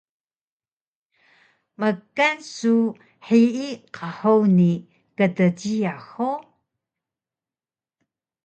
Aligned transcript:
Mkan 1.79 2.37
su 2.55 2.73
hiyi 3.27 3.69
qhuni 3.95 4.71
kdjiyax 5.17 6.01
hug? 6.11 6.41